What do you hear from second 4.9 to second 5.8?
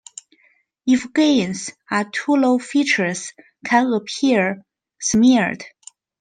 smeared.